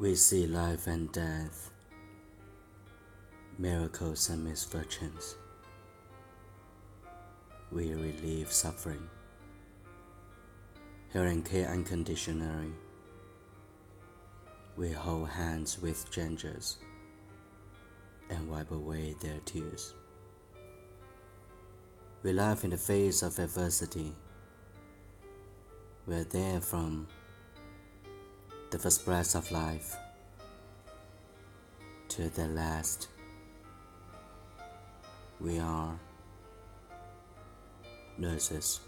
[0.00, 1.72] We see life and death,
[3.58, 5.34] miracles and misfortunes.
[7.72, 9.08] We relieve suffering,
[11.12, 12.70] healing care unconditionally.
[14.76, 16.76] We hold hands with strangers
[18.30, 19.94] and wipe away their tears.
[22.22, 24.12] We laugh in the face of adversity.
[26.06, 27.08] We're there from
[28.70, 29.96] the first breath of life
[32.08, 33.08] to the last.
[35.40, 35.98] We are
[38.18, 38.80] nurses.